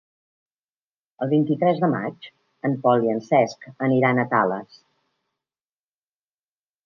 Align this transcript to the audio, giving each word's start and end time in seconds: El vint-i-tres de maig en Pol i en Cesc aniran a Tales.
El 1.25 1.29
vint-i-tres 1.33 1.81
de 1.81 1.89
maig 1.91 2.29
en 2.69 2.77
Pol 2.85 3.05
i 3.07 3.11
en 3.15 3.21
Cesc 3.27 3.69
aniran 3.89 4.21
a 4.23 4.27
Tales. 4.31 4.79